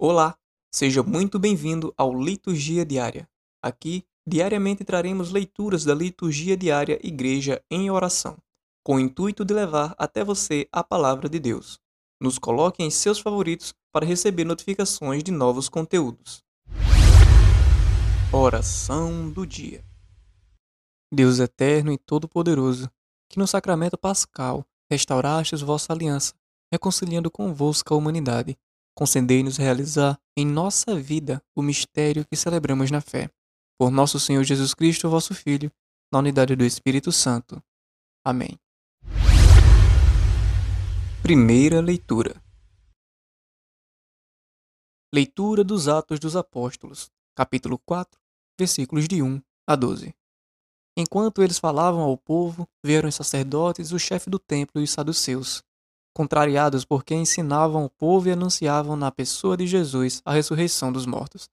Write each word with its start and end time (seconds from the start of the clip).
Olá, 0.00 0.38
seja 0.72 1.02
muito 1.02 1.40
bem-vindo 1.40 1.92
ao 1.96 2.14
Liturgia 2.16 2.86
Diária. 2.86 3.28
Aqui, 3.60 4.04
diariamente 4.24 4.84
traremos 4.84 5.32
leituras 5.32 5.84
da 5.84 5.92
Liturgia 5.92 6.56
Diária 6.56 7.00
Igreja 7.02 7.60
em 7.68 7.90
Oração, 7.90 8.38
com 8.84 8.94
o 8.94 9.00
intuito 9.00 9.44
de 9.44 9.52
levar 9.52 9.96
até 9.98 10.22
você 10.22 10.68
a 10.70 10.84
palavra 10.84 11.28
de 11.28 11.40
Deus. 11.40 11.80
Nos 12.22 12.38
coloque 12.38 12.80
em 12.80 12.90
seus 12.90 13.18
favoritos 13.18 13.74
para 13.90 14.06
receber 14.06 14.44
notificações 14.44 15.24
de 15.24 15.32
novos 15.32 15.68
conteúdos. 15.68 16.44
Oração 18.32 19.28
do 19.28 19.44
Dia 19.44 19.84
Deus 21.12 21.40
eterno 21.40 21.90
e 21.90 21.98
todo-poderoso, 21.98 22.88
que 23.28 23.36
no 23.36 23.48
sacramento 23.48 23.98
pascal 23.98 24.64
restaurastes 24.88 25.60
vossa 25.60 25.92
aliança, 25.92 26.34
reconciliando 26.72 27.32
convosco 27.32 27.92
a 27.92 27.96
humanidade 27.96 28.56
concedei-nos 28.98 29.56
realizar 29.56 30.20
em 30.36 30.44
nossa 30.44 30.96
vida 30.96 31.40
o 31.54 31.62
mistério 31.62 32.26
que 32.26 32.34
celebramos 32.34 32.90
na 32.90 33.00
fé. 33.00 33.30
Por 33.78 33.92
nosso 33.92 34.18
Senhor 34.18 34.42
Jesus 34.42 34.74
Cristo, 34.74 35.08
vosso 35.08 35.36
Filho, 35.36 35.70
na 36.12 36.18
unidade 36.18 36.56
do 36.56 36.64
Espírito 36.64 37.12
Santo. 37.12 37.62
Amém. 38.24 38.58
Primeira 41.22 41.80
leitura. 41.80 42.42
Leitura 45.14 45.62
dos 45.62 45.86
Atos 45.86 46.18
dos 46.18 46.34
Apóstolos, 46.34 47.08
capítulo 47.36 47.78
4, 47.78 48.20
versículos 48.58 49.06
de 49.06 49.22
1 49.22 49.40
a 49.64 49.76
12. 49.76 50.12
Enquanto 50.96 51.40
eles 51.40 51.60
falavam 51.60 52.00
ao 52.00 52.16
povo, 52.18 52.68
vieram 52.84 53.08
os 53.08 53.14
sacerdotes, 53.14 53.92
o 53.92 53.98
chefe 53.98 54.28
do 54.28 54.40
templo 54.40 54.80
e 54.80 54.84
os 54.84 54.90
saduceus 54.90 55.62
contrariados 56.18 56.84
porque 56.84 57.14
ensinavam 57.14 57.84
o 57.84 57.88
povo 57.88 58.28
e 58.28 58.32
anunciavam 58.32 58.96
na 58.96 59.08
pessoa 59.08 59.56
de 59.56 59.68
Jesus 59.68 60.20
a 60.24 60.32
ressurreição 60.32 60.90
dos 60.90 61.06
mortos. 61.06 61.48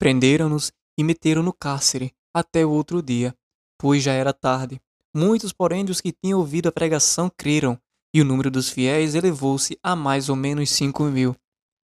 Prenderam-nos 0.00 0.72
e 0.98 1.04
meteram 1.04 1.44
no 1.44 1.52
cárcere 1.52 2.12
até 2.34 2.66
o 2.66 2.70
outro 2.72 3.00
dia, 3.00 3.32
pois 3.78 4.02
já 4.02 4.12
era 4.12 4.32
tarde. 4.32 4.80
Muitos, 5.14 5.52
porém, 5.52 5.84
dos 5.84 6.00
que 6.00 6.10
tinham 6.10 6.40
ouvido 6.40 6.68
a 6.68 6.72
pregação 6.72 7.30
creram, 7.36 7.78
e 8.12 8.20
o 8.20 8.24
número 8.24 8.50
dos 8.50 8.68
fiéis 8.68 9.14
elevou-se 9.14 9.78
a 9.80 9.94
mais 9.94 10.28
ou 10.28 10.34
menos 10.34 10.70
cinco 10.70 11.04
mil. 11.04 11.36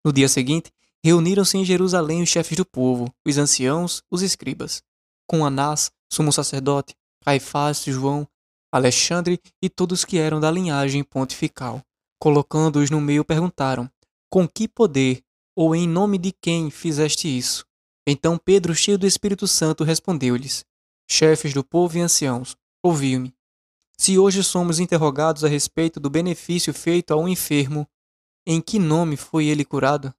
No 0.05 0.13
dia 0.13 0.29
seguinte, 0.29 0.73
reuniram-se 1.05 1.57
em 1.57 1.65
Jerusalém 1.65 2.25
os 2.25 2.29
chefes 2.29 2.57
do 2.57 2.67
povo, 2.67 3.09
os 3.25 3.39
anciãos, 3.39 4.03
os 4.11 4.21
escribas, 4.21 4.83
com 5.29 5.47
Anás, 5.47 5.93
sumo 6.13 6.33
sacerdote, 6.33 6.97
Caifás, 7.25 7.85
João, 7.85 8.27
Alexandre 8.75 9.41
e 9.63 9.71
todos 9.71 10.05
que 10.05 10.19
eram 10.19 10.41
da 10.41 10.51
linhagem 10.51 11.05
pontifical. 11.05 11.81
Colocando-os 12.19 12.91
no 12.91 13.01
meio, 13.01 13.25
perguntaram: 13.25 13.89
Com 14.29 14.49
que 14.49 14.67
poder 14.67 15.23
ou 15.57 15.77
em 15.77 15.89
nome 15.89 16.19
de 16.19 16.33
quem 16.33 16.71
fizeste 16.71 17.29
isso? 17.29 17.65
Então 18.05 18.37
Pedro, 18.37 18.75
cheio 18.75 18.99
do 18.99 19.07
Espírito 19.07 19.47
Santo, 19.47 19.85
respondeu-lhes: 19.85 20.65
Chefes 21.09 21.55
do 21.55 21.63
povo 21.63 21.99
e 21.99 22.01
anciãos, 22.01 22.57
ouviu-me. 22.83 23.33
Se 23.97 24.19
hoje 24.19 24.43
somos 24.43 24.81
interrogados 24.81 25.45
a 25.45 25.49
respeito 25.49 26.01
do 26.01 26.11
benefício 26.11 26.75
feito 26.75 27.15
ao 27.15 27.29
enfermo, 27.29 27.87
em 28.45 28.61
que 28.61 28.81
nome 28.81 29.17
foi 29.17 29.47
ele 29.47 29.65
curado? 29.65 30.13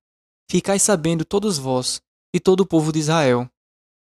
Ficai 0.50 0.80
sabendo 0.80 1.26
todos 1.26 1.58
vós 1.58 2.02
e 2.34 2.40
todo 2.40 2.62
o 2.62 2.66
povo 2.66 2.94
de 2.94 3.00
Israel. 3.00 3.50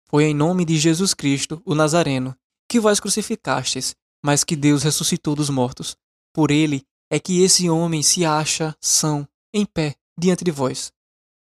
Foi 0.09 0.27
em 0.27 0.35
nome 0.35 0.65
de 0.65 0.79
Jesus 0.79 1.13
Cristo, 1.13 1.61
o 1.65 1.75
Nazareno, 1.75 2.37
que 2.69 2.79
vós 2.79 3.01
crucificastes 3.01 3.97
mas 4.25 4.45
que 4.45 4.57
Deus 4.57 4.83
ressuscitou 4.83 5.35
dos 5.35 5.51
mortos. 5.51 5.97
Por 6.33 6.51
ele 6.51 6.85
é 7.11 7.19
que 7.19 7.43
esse 7.43 7.69
homem 7.71 8.03
se 8.03 8.25
acha 8.25 8.77
são, 8.81 9.27
em 9.53 9.65
pé, 9.65 9.97
diante 10.19 10.45
de 10.45 10.51
vós. 10.51 10.93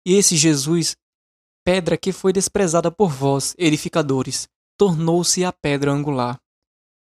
E 0.05 0.13
esse 0.13 0.37
Jesus, 0.37 0.95
pedra 1.65 1.97
que 1.97 2.11
foi 2.11 2.31
desprezada 2.31 2.89
por 2.89 3.09
vós, 3.09 3.53
edificadores, 3.57 4.47
tornou-se 4.77 5.43
a 5.43 5.51
pedra 5.51 5.91
angular. 5.91 6.39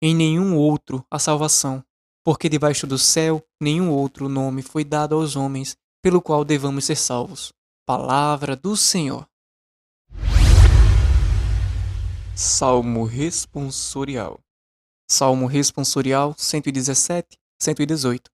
Em 0.01 0.13
nenhum 0.13 0.55
outro 0.55 1.05
a 1.09 1.17
salvação, 1.17 1.83
porque 2.23 2.49
debaixo 2.49 2.85
do 2.85 2.97
céu 2.97 3.43
nenhum 3.59 3.89
outro 3.89 4.27
nome 4.27 4.61
foi 4.61 4.83
dado 4.83 5.15
aos 5.15 5.35
homens 5.35 5.77
pelo 6.01 6.21
qual 6.21 6.43
devamos 6.43 6.85
ser 6.85 6.95
salvos. 6.95 7.53
Palavra 7.85 8.55
do 8.55 8.75
Senhor. 8.75 9.27
Salmo 12.35 13.05
responsorial. 13.05 14.39
Salmo 15.09 15.45
responsorial 15.45 16.35
117, 16.37 17.39
118. 17.57 18.29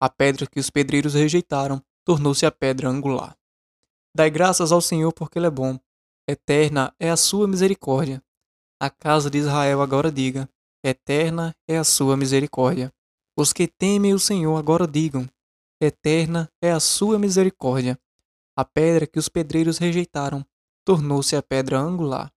A 0.00 0.08
pedra 0.08 0.46
que 0.46 0.60
os 0.60 0.70
pedreiros 0.70 1.14
rejeitaram 1.14 1.82
tornou-se 2.04 2.46
a 2.46 2.50
pedra 2.52 2.88
angular. 2.88 3.36
Dai 4.14 4.30
graças 4.30 4.70
ao 4.70 4.80
Senhor 4.80 5.12
porque 5.12 5.40
Ele 5.40 5.48
é 5.48 5.50
bom. 5.50 5.76
Eterna 6.28 6.94
é 7.00 7.10
a 7.10 7.16
sua 7.16 7.48
misericórdia. 7.48 8.22
A 8.78 8.88
casa 8.88 9.28
de 9.28 9.38
Israel 9.38 9.82
agora 9.82 10.12
diga: 10.12 10.48
Eterna 10.84 11.56
é 11.66 11.76
a 11.76 11.82
sua 11.82 12.16
misericórdia. 12.16 12.92
Os 13.36 13.52
que 13.52 13.66
temem 13.66 14.14
o 14.14 14.18
Senhor 14.18 14.56
agora 14.56 14.86
digam: 14.86 15.28
Eterna 15.80 16.48
é 16.62 16.70
a 16.70 16.78
sua 16.78 17.18
misericórdia. 17.18 17.98
A 18.56 18.64
pedra 18.64 19.08
que 19.08 19.18
os 19.18 19.28
pedreiros 19.28 19.76
rejeitaram 19.76 20.46
tornou-se 20.84 21.34
a 21.34 21.42
pedra 21.42 21.80
angular. 21.80 22.32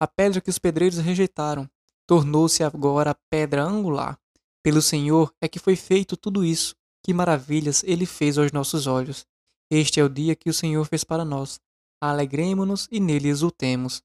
A 0.00 0.06
pedra 0.06 0.40
que 0.40 0.48
os 0.48 0.58
pedreiros 0.58 0.98
rejeitaram 0.98 1.68
tornou-se 2.10 2.64
agora 2.64 3.16
pedra 3.30 3.62
angular. 3.62 4.18
Pelo 4.64 4.82
Senhor 4.82 5.32
é 5.40 5.46
que 5.46 5.60
foi 5.60 5.76
feito 5.76 6.16
tudo 6.16 6.44
isso. 6.44 6.74
Que 7.04 7.14
maravilhas 7.14 7.84
ele 7.84 8.04
fez 8.04 8.36
aos 8.36 8.50
nossos 8.50 8.88
olhos. 8.88 9.24
Este 9.70 10.00
é 10.00 10.04
o 10.04 10.08
dia 10.08 10.34
que 10.34 10.50
o 10.50 10.52
Senhor 10.52 10.84
fez 10.86 11.04
para 11.04 11.24
nós. 11.24 11.60
Alegremo-nos 12.02 12.88
e 12.90 12.98
nele 12.98 13.28
exultemos. 13.28 14.02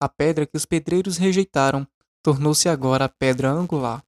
A 0.00 0.08
pedra 0.08 0.46
que 0.46 0.56
os 0.56 0.64
pedreiros 0.64 1.18
rejeitaram 1.18 1.86
tornou-se 2.22 2.70
agora 2.70 3.06
pedra 3.06 3.50
angular. 3.50 4.02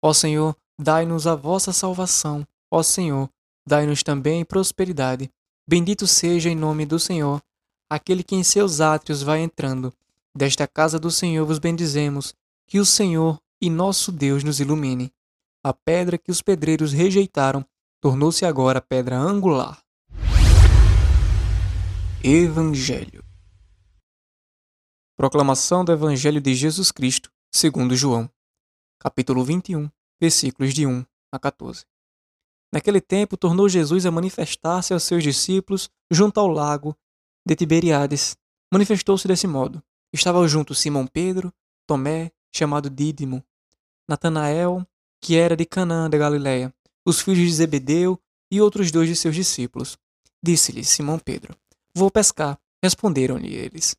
Ó 0.00 0.12
Senhor, 0.12 0.56
dai-nos 0.80 1.26
a 1.26 1.34
vossa 1.34 1.72
salvação. 1.72 2.46
Ó 2.70 2.80
Senhor, 2.80 3.28
dai-nos 3.66 4.04
também 4.04 4.44
prosperidade. 4.44 5.28
Bendito 5.68 6.06
seja 6.06 6.48
em 6.48 6.54
nome 6.54 6.86
do 6.86 7.00
Senhor, 7.00 7.42
aquele 7.90 8.22
que 8.22 8.36
em 8.36 8.44
seus 8.44 8.80
átrios 8.80 9.20
vai 9.20 9.40
entrando. 9.40 9.92
Desta 10.32 10.68
casa 10.68 10.96
do 10.96 11.10
Senhor 11.10 11.44
vos 11.44 11.58
bendizemos 11.58 12.32
que 12.66 12.78
o 12.78 12.84
Senhor 12.84 13.40
e 13.60 13.70
nosso 13.70 14.10
Deus 14.10 14.42
nos 14.42 14.60
ilumine. 14.60 15.12
A 15.62 15.72
pedra 15.72 16.18
que 16.18 16.30
os 16.30 16.42
pedreiros 16.42 16.92
rejeitaram 16.92 17.64
tornou-se 18.00 18.44
agora 18.44 18.80
pedra 18.80 19.16
angular. 19.16 19.82
Evangelho 22.22 23.24
Proclamação 25.16 25.84
do 25.84 25.92
Evangelho 25.92 26.40
de 26.40 26.54
Jesus 26.54 26.90
Cristo, 26.90 27.30
segundo 27.54 27.94
João, 27.94 28.28
capítulo 28.98 29.44
21, 29.44 29.88
versículos 30.20 30.74
de 30.74 30.86
1 30.86 31.04
a 31.30 31.38
14. 31.38 31.84
Naquele 32.72 33.00
tempo, 33.00 33.36
tornou 33.36 33.68
Jesus 33.68 34.04
a 34.04 34.10
manifestar-se 34.10 34.92
aos 34.92 35.04
seus 35.04 35.22
discípulos 35.22 35.88
junto 36.10 36.40
ao 36.40 36.48
lago 36.48 36.96
de 37.46 37.54
Tiberiades. 37.54 38.36
Manifestou-se 38.72 39.28
desse 39.28 39.46
modo. 39.46 39.80
Estavam 40.12 40.48
juntos 40.48 40.80
Simão 40.80 41.06
Pedro, 41.06 41.52
Tomé, 41.86 42.32
chamado 42.54 42.88
Dídimo, 42.88 43.44
Natanael, 44.08 44.86
que 45.20 45.36
era 45.36 45.56
de 45.56 45.64
Canaã 45.64 46.08
da 46.08 46.16
Galiléia, 46.16 46.72
os 47.04 47.20
filhos 47.20 47.48
de 47.48 47.54
Zebedeu 47.54 48.20
e 48.50 48.60
outros 48.60 48.90
dois 48.90 49.08
de 49.08 49.16
seus 49.16 49.34
discípulos. 49.34 49.98
Disse-lhe 50.42 50.84
Simão 50.84 51.18
Pedro: 51.18 51.56
Vou 51.94 52.10
pescar. 52.10 52.58
Responderam-lhe 52.82 53.54
eles: 53.54 53.96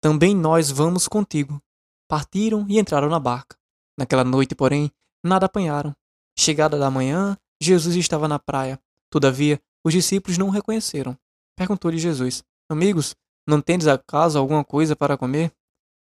Também 0.00 0.36
nós 0.36 0.70
vamos 0.70 1.08
contigo. 1.08 1.60
Partiram 2.06 2.66
e 2.68 2.78
entraram 2.78 3.08
na 3.08 3.18
barca. 3.18 3.56
Naquela 3.98 4.22
noite, 4.22 4.54
porém, 4.54 4.92
nada 5.24 5.46
apanharam. 5.46 5.96
Chegada 6.38 6.78
da 6.78 6.90
manhã, 6.90 7.36
Jesus 7.60 7.96
estava 7.96 8.28
na 8.28 8.38
praia. 8.38 8.78
Todavia, 9.10 9.60
os 9.82 9.94
discípulos 9.94 10.36
não 10.36 10.48
o 10.48 10.50
reconheceram. 10.50 11.18
Perguntou-lhe 11.56 11.98
Jesus: 11.98 12.44
Amigos, 12.68 13.16
não 13.46 13.60
tendes 13.60 13.86
acaso 13.86 14.38
alguma 14.38 14.62
coisa 14.62 14.94
para 14.94 15.16
comer? 15.16 15.50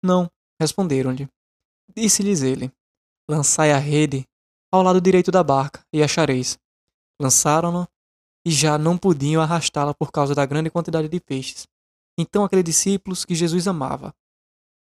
Não, 0.02 0.30
responderam-lhe. 0.60 1.28
Disse-lhes 1.98 2.42
ele: 2.42 2.72
Lançai 3.28 3.72
a 3.72 3.78
rede 3.78 4.24
ao 4.70 4.84
lado 4.84 5.00
direito 5.00 5.32
da 5.32 5.42
barca, 5.42 5.84
e 5.92 6.00
achareis. 6.00 6.56
Lançaram-na 7.20 7.88
e 8.46 8.52
já 8.52 8.78
não 8.78 8.96
podiam 8.96 9.42
arrastá-la 9.42 9.92
por 9.92 10.12
causa 10.12 10.32
da 10.32 10.46
grande 10.46 10.70
quantidade 10.70 11.08
de 11.08 11.18
peixes. 11.18 11.66
Então 12.16 12.44
aqueles 12.44 12.64
discípulos 12.64 13.24
que 13.24 13.34
Jesus 13.34 13.66
amava 13.66 14.14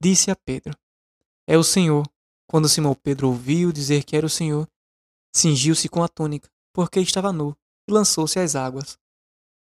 disse 0.02 0.28
a 0.28 0.34
Pedro: 0.34 0.76
É 1.46 1.56
o 1.56 1.62
Senhor. 1.62 2.04
Quando 2.48 2.68
Simão 2.68 2.96
Pedro 2.96 3.28
ouviu 3.28 3.70
dizer 3.70 4.02
que 4.02 4.16
era 4.16 4.26
o 4.26 4.30
Senhor, 4.30 4.66
cingiu-se 5.32 5.88
com 5.88 6.02
a 6.02 6.08
túnica, 6.08 6.50
porque 6.72 6.98
estava 6.98 7.30
nu, 7.32 7.54
e 7.86 7.92
lançou-se 7.92 8.40
às 8.40 8.56
águas. 8.56 8.98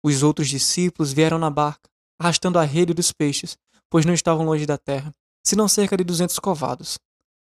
Os 0.03 0.21
outros 0.21 0.47
discípulos 0.49 1.11
vieram 1.11 1.39
na 1.39 1.49
barca, 1.49 1.89
arrastando 2.19 2.59
a 2.59 2.63
rede 2.63 2.93
dos 2.93 3.11
peixes, 3.11 3.57
pois 3.89 4.05
não 4.05 4.13
estavam 4.13 4.45
longe 4.45 4.65
da 4.65 4.77
terra, 4.77 5.15
senão 5.41 5.69
cerca 5.69 5.95
de 5.95 6.03
duzentos 6.03 6.37
covados. 6.37 6.99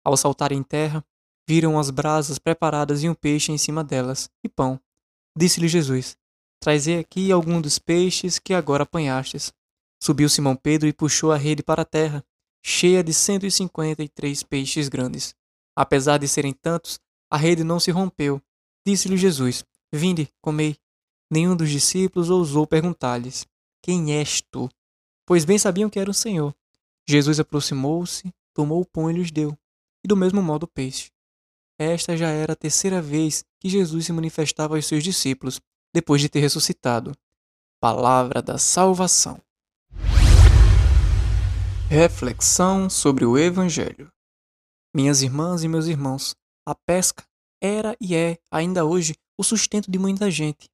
Ao 0.05 0.17
saltarem 0.17 0.59
em 0.59 0.63
terra, 0.63 1.05
viram 1.49 1.79
as 1.79 1.91
brasas 1.91 2.39
preparadas 2.39 3.03
e 3.03 3.09
um 3.09 3.15
peixe 3.15 3.51
em 3.51 3.59
cima 3.59 3.83
delas, 3.83 4.29
e 4.43 4.49
pão. 4.49 4.79
Disse-lhe 5.37 5.69
Jesus: 5.69 6.17
Trazei 6.61 6.99
aqui 6.99 7.33
algum 7.33 7.61
dos 7.61 7.79
peixes 7.79 8.39
que 8.39 8.55
agora 8.55 8.85
apanhastes. 8.85 9.53
Subiu 10.03 10.29
Simão 10.29 10.55
Pedro 10.55 10.89
e 10.89 10.93
puxou 10.93 11.33
a 11.33 11.37
rede 11.37 11.63
para 11.63 11.83
a 11.83 11.87
terra, 11.87 12.25
cheia 12.63 13.03
de 13.03 13.13
cento 13.13 13.47
e 13.47 13.51
cinquenta 13.51 14.03
e 14.03 14.09
três 14.09 14.43
peixes 14.43 14.89
grandes. 14.89 15.35
Apesar 15.75 16.19
de 16.19 16.29
serem 16.29 16.53
tantos, 16.53 17.01
a 17.31 17.37
rede 17.37 17.65
não 17.65 17.81
se 17.81 17.91
rompeu. 17.91 18.41
Disse-lhe 18.87 19.17
Jesus: 19.17 19.65
Vinde, 19.93 20.29
comei. 20.41 20.77
Nenhum 21.31 21.57
dos 21.57 21.71
discípulos 21.71 22.31
ousou 22.31 22.67
perguntar-lhes: 22.67 23.47
Quem 23.83 24.13
és 24.15 24.43
tu? 24.51 24.69
Pois 25.27 25.45
bem 25.45 25.59
sabiam 25.59 25.89
que 25.89 25.99
era 25.99 26.11
o 26.11 26.15
Senhor. 26.15 26.55
Jesus 27.09 27.41
aproximou-se, 27.41 28.33
tomou 28.53 28.81
o 28.81 28.87
pão 28.87 29.11
e 29.11 29.15
lhes 29.15 29.31
deu, 29.31 29.57
e 30.05 30.09
do 30.09 30.17
mesmo 30.17 30.43
modo 30.43 30.65
o 30.65 30.69
peixe. 30.69 31.11
Esta 31.79 32.17
já 32.17 32.29
era 32.29 32.53
a 32.53 32.57
terceira 32.57 33.01
vez 33.01 33.45
que 33.59 33.69
Jesus 33.69 34.07
se 34.07 34.13
manifestava 34.13 34.77
aos 34.77 34.87
seus 34.87 35.03
discípulos, 35.03 35.61
depois 35.93 36.21
de 36.21 36.29
ter 36.29 36.41
ressuscitado. 36.41 37.13
Palavra 37.81 38.43
da 38.43 38.59
salvação. 38.59 39.41
Reflexão 41.89 42.89
sobre 42.89 43.25
o 43.25 43.37
Evangelho. 43.37 44.11
Minhas 44.95 45.23
irmãs 45.23 45.65
e 45.65 45.69
meus 45.69 45.87
irmãos, 45.87 46.35
a 46.67 46.75
pesca 46.75 47.25
era 47.61 47.97
e 48.01 48.15
é, 48.15 48.39
ainda 48.51 48.85
hoje, 48.85 49.17
o 49.39 49.43
sustento 49.43 49.91
de 49.91 49.99
muita 49.99 50.31
gente. 50.31 50.69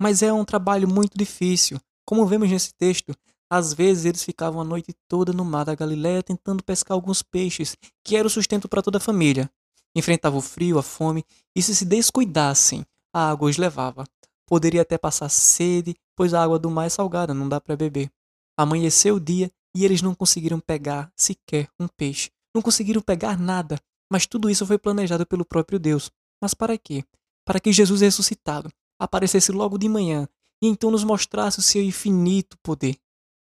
Mas 0.00 0.22
é 0.22 0.32
um 0.32 0.44
trabalho 0.44 0.86
muito 0.86 1.16
difícil. 1.16 1.80
Como 2.06 2.26
vemos 2.26 2.50
nesse 2.50 2.72
texto, 2.74 3.14
às 3.56 3.72
vezes 3.72 4.04
eles 4.04 4.24
ficavam 4.24 4.60
a 4.60 4.64
noite 4.64 4.92
toda 5.06 5.32
no 5.32 5.44
mar 5.44 5.64
da 5.64 5.76
Galiléia 5.76 6.24
tentando 6.24 6.64
pescar 6.64 6.96
alguns 6.96 7.22
peixes, 7.22 7.76
que 8.02 8.16
era 8.16 8.26
o 8.26 8.30
sustento 8.30 8.68
para 8.68 8.82
toda 8.82 8.98
a 8.98 9.00
família. 9.00 9.48
Enfrentavam 9.94 10.40
o 10.40 10.42
frio, 10.42 10.76
a 10.76 10.82
fome, 10.82 11.24
e 11.54 11.62
se 11.62 11.72
se 11.72 11.84
descuidassem, 11.84 12.84
a 13.14 13.30
água 13.30 13.48
os 13.48 13.56
levava. 13.56 14.04
Poderia 14.44 14.82
até 14.82 14.98
passar 14.98 15.28
sede, 15.28 15.94
pois 16.16 16.34
a 16.34 16.42
água 16.42 16.58
do 16.58 16.68
mar 16.68 16.86
é 16.86 16.88
salgada, 16.88 17.32
não 17.32 17.48
dá 17.48 17.60
para 17.60 17.76
beber. 17.76 18.10
Amanheceu 18.58 19.14
o 19.14 19.20
dia 19.20 19.52
e 19.72 19.84
eles 19.84 20.02
não 20.02 20.16
conseguiram 20.16 20.58
pegar 20.58 21.12
sequer 21.16 21.68
um 21.78 21.86
peixe. 21.86 22.32
Não 22.52 22.60
conseguiram 22.60 23.00
pegar 23.00 23.38
nada, 23.38 23.78
mas 24.10 24.26
tudo 24.26 24.50
isso 24.50 24.66
foi 24.66 24.78
planejado 24.78 25.24
pelo 25.24 25.44
próprio 25.44 25.78
Deus. 25.78 26.10
Mas 26.42 26.54
para 26.54 26.76
quê? 26.76 27.04
Para 27.44 27.60
que 27.60 27.72
Jesus 27.72 28.00
ressuscitado 28.00 28.68
aparecesse 28.98 29.52
logo 29.52 29.78
de 29.78 29.88
manhã 29.88 30.28
e 30.60 30.66
então 30.66 30.90
nos 30.90 31.04
mostrasse 31.04 31.60
o 31.60 31.62
seu 31.62 31.84
infinito 31.84 32.58
poder. 32.60 32.96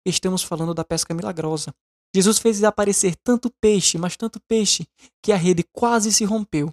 Estamos 0.05 0.43
falando 0.43 0.75
da 0.75 0.85
pesca 0.85 1.15
milagrosa. 1.15 1.75
Jesus 2.15 2.39
fez 2.39 2.63
aparecer 2.63 3.17
tanto 3.17 3.51
peixe, 3.61 3.97
mas 3.97 4.17
tanto 4.17 4.41
peixe, 4.41 4.87
que 5.23 5.33
a 5.33 5.37
rede 5.37 5.65
quase 5.73 6.13
se 6.13 6.25
rompeu. 6.25 6.73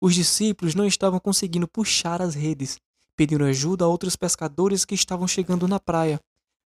Os 0.00 0.14
discípulos 0.14 0.74
não 0.74 0.86
estavam 0.86 1.20
conseguindo 1.20 1.68
puxar 1.68 2.22
as 2.22 2.34
redes. 2.34 2.78
Pediram 3.14 3.46
ajuda 3.46 3.84
a 3.84 3.88
outros 3.88 4.16
pescadores 4.16 4.84
que 4.84 4.94
estavam 4.94 5.28
chegando 5.28 5.68
na 5.68 5.78
praia. 5.78 6.18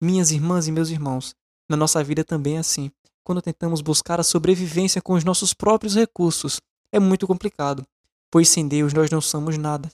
Minhas 0.01 0.31
irmãs 0.31 0.67
e 0.67 0.71
meus 0.71 0.89
irmãos, 0.89 1.33
na 1.69 1.77
nossa 1.77 2.03
vida 2.03 2.23
também 2.23 2.57
é 2.57 2.59
assim. 2.59 2.91
Quando 3.23 3.41
tentamos 3.41 3.79
buscar 3.79 4.19
a 4.19 4.23
sobrevivência 4.23 5.01
com 5.01 5.13
os 5.13 5.23
nossos 5.23 5.53
próprios 5.53 5.95
recursos, 5.95 6.59
é 6.91 6.99
muito 6.99 7.25
complicado, 7.25 7.87
pois 8.29 8.49
sem 8.49 8.67
Deus 8.67 8.93
nós 8.93 9.09
não 9.09 9.21
somos 9.21 9.57
nada. 9.57 9.89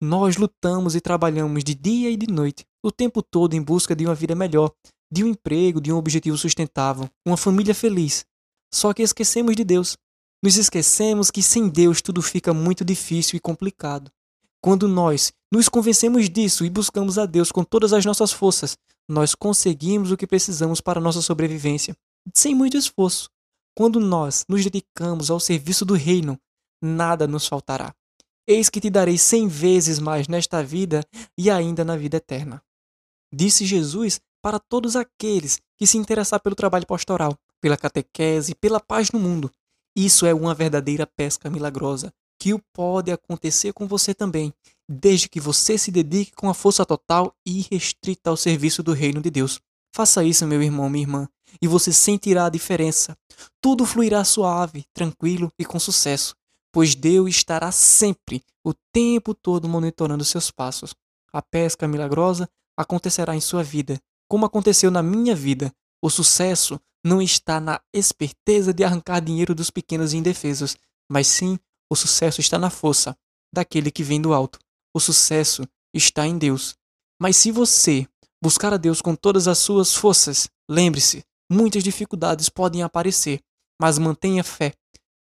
Nós 0.00 0.36
lutamos 0.36 0.94
e 0.94 1.00
trabalhamos 1.00 1.64
de 1.64 1.74
dia 1.74 2.08
e 2.08 2.16
de 2.16 2.32
noite, 2.32 2.64
o 2.82 2.92
tempo 2.92 3.20
todo 3.22 3.54
em 3.54 3.60
busca 3.60 3.94
de 3.94 4.06
uma 4.06 4.14
vida 4.14 4.34
melhor, 4.34 4.72
de 5.10 5.24
um 5.24 5.28
emprego, 5.28 5.80
de 5.80 5.92
um 5.92 5.96
objetivo 5.96 6.36
sustentável, 6.38 7.08
uma 7.26 7.36
família 7.36 7.74
feliz. 7.74 8.24
Só 8.72 8.92
que 8.92 9.02
esquecemos 9.02 9.56
de 9.56 9.64
Deus. 9.64 9.96
Nos 10.42 10.56
esquecemos 10.56 11.30
que 11.30 11.42
sem 11.42 11.68
Deus 11.68 12.00
tudo 12.00 12.22
fica 12.22 12.54
muito 12.54 12.84
difícil 12.84 13.36
e 13.36 13.40
complicado. 13.40 14.10
Quando 14.62 14.86
nós 14.86 15.32
nos 15.52 15.68
convencemos 15.68 16.28
disso 16.28 16.64
e 16.64 16.70
buscamos 16.70 17.18
a 17.18 17.26
Deus 17.26 17.50
com 17.50 17.64
todas 17.64 17.92
as 17.92 18.04
nossas 18.04 18.32
forças, 18.32 18.76
nós 19.08 19.34
conseguimos 19.34 20.12
o 20.12 20.16
que 20.16 20.26
precisamos 20.26 20.80
para 20.80 21.00
nossa 21.00 21.20
sobrevivência, 21.20 21.96
sem 22.34 22.54
muito 22.54 22.76
esforço. 22.76 23.28
Quando 23.76 23.98
nós 23.98 24.44
nos 24.48 24.62
dedicamos 24.62 25.30
ao 25.30 25.40
serviço 25.40 25.84
do 25.84 25.94
reino, 25.94 26.38
nada 26.82 27.26
nos 27.26 27.46
faltará. 27.46 27.94
Eis 28.46 28.68
que 28.68 28.80
te 28.80 28.90
darei 28.90 29.18
cem 29.18 29.48
vezes 29.48 29.98
mais 29.98 30.28
nesta 30.28 30.62
vida 30.62 31.04
e 31.36 31.50
ainda 31.50 31.84
na 31.84 31.96
vida 31.96 32.18
eterna. 32.18 32.62
Disse 33.32 33.64
Jesus 33.64 34.20
para 34.42 34.58
todos 34.58 34.96
aqueles 34.96 35.60
que 35.76 35.86
se 35.86 35.98
interessar 35.98 36.40
pelo 36.40 36.54
trabalho 36.54 36.86
pastoral, 36.86 37.36
pela 37.60 37.76
catequese, 37.76 38.54
pela 38.54 38.80
paz 38.80 39.10
no 39.10 39.18
mundo. 39.18 39.50
Isso 39.94 40.24
é 40.26 40.32
uma 40.32 40.54
verdadeira 40.54 41.06
pesca 41.06 41.50
milagrosa, 41.50 42.12
que 42.38 42.58
pode 42.72 43.12
acontecer 43.12 43.72
com 43.72 43.86
você 43.86 44.14
também, 44.14 44.52
desde 44.88 45.28
que 45.28 45.40
você 45.40 45.76
se 45.76 45.90
dedique 45.90 46.32
com 46.32 46.48
a 46.48 46.54
força 46.54 46.86
total 46.86 47.34
e 47.44 47.66
restrita 47.70 48.30
ao 48.30 48.36
serviço 48.36 48.82
do 48.82 48.92
reino 48.92 49.20
de 49.20 49.30
Deus. 49.30 49.60
Faça 49.94 50.24
isso, 50.24 50.46
meu 50.46 50.62
irmão, 50.62 50.88
minha 50.88 51.04
irmã, 51.04 51.28
e 51.60 51.66
você 51.66 51.92
sentirá 51.92 52.46
a 52.46 52.50
diferença. 52.50 53.16
Tudo 53.60 53.84
fluirá 53.84 54.24
suave, 54.24 54.84
tranquilo 54.94 55.52
e 55.58 55.64
com 55.64 55.78
sucesso, 55.78 56.34
pois 56.72 56.94
Deus 56.94 57.28
estará 57.30 57.70
sempre, 57.72 58.42
o 58.64 58.72
tempo 58.92 59.34
todo, 59.34 59.68
monitorando 59.68 60.24
seus 60.24 60.50
passos. 60.50 60.94
A 61.32 61.42
pesca 61.42 61.86
milagrosa 61.86 62.48
acontecerá 62.76 63.34
em 63.34 63.40
sua 63.40 63.62
vida 63.62 64.00
como 64.30 64.46
aconteceu 64.46 64.92
na 64.92 65.02
minha 65.02 65.34
vida, 65.34 65.74
o 66.00 66.08
sucesso 66.08 66.80
não 67.04 67.20
está 67.20 67.58
na 67.58 67.80
esperteza 67.92 68.72
de 68.72 68.84
arrancar 68.84 69.18
dinheiro 69.18 69.56
dos 69.56 69.70
pequenos 69.70 70.12
e 70.12 70.18
indefesos, 70.18 70.76
mas 71.10 71.26
sim 71.26 71.58
o 71.90 71.96
sucesso 71.96 72.40
está 72.40 72.56
na 72.56 72.70
força 72.70 73.18
daquele 73.52 73.90
que 73.90 74.04
vem 74.04 74.22
do 74.22 74.32
alto. 74.32 74.60
O 74.94 75.00
sucesso 75.00 75.66
está 75.92 76.28
em 76.28 76.38
Deus. 76.38 76.76
Mas 77.20 77.36
se 77.36 77.50
você 77.50 78.06
buscar 78.40 78.72
a 78.72 78.76
Deus 78.76 79.02
com 79.02 79.16
todas 79.16 79.48
as 79.48 79.58
suas 79.58 79.96
forças, 79.96 80.48
lembre-se, 80.70 81.24
muitas 81.50 81.82
dificuldades 81.82 82.48
podem 82.48 82.84
aparecer, 82.84 83.40
mas 83.82 83.98
mantenha 83.98 84.44
fé, 84.44 84.72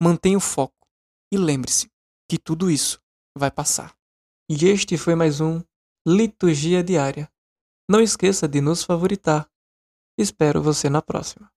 mantenha 0.02 0.36
o 0.36 0.40
foco 0.40 0.86
e 1.32 1.38
lembre-se 1.38 1.90
que 2.28 2.38
tudo 2.38 2.70
isso 2.70 3.00
vai 3.36 3.50
passar. 3.50 3.96
E 4.50 4.66
este 4.66 4.98
foi 4.98 5.14
mais 5.14 5.40
um 5.40 5.62
Liturgia 6.06 6.84
Diária 6.84 7.30
não 7.88 8.00
esqueça 8.02 8.46
de 8.46 8.60
nos 8.60 8.84
favoritar. 8.84 9.48
Espero 10.18 10.62
você 10.62 10.90
na 10.90 11.00
próxima. 11.00 11.50